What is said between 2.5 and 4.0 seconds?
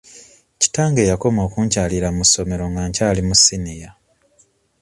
nga kyali mu siniya.